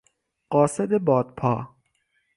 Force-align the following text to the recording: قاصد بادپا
قاصد 0.49 0.97
بادپا 1.03 1.67